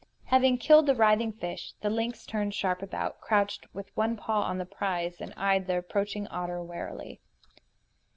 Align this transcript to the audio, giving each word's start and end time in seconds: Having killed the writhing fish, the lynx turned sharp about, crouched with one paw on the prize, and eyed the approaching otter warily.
Having 0.25 0.57
killed 0.57 0.87
the 0.87 0.95
writhing 0.95 1.31
fish, 1.33 1.73
the 1.83 1.89
lynx 1.91 2.25
turned 2.25 2.55
sharp 2.55 2.81
about, 2.81 3.21
crouched 3.21 3.67
with 3.71 3.95
one 3.95 4.17
paw 4.17 4.41
on 4.41 4.57
the 4.57 4.65
prize, 4.65 5.21
and 5.21 5.31
eyed 5.37 5.67
the 5.67 5.77
approaching 5.77 6.25
otter 6.29 6.63
warily. 6.63 7.19